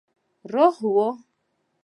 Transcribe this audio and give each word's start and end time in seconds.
روح 0.53 0.75
وو. 0.93 1.07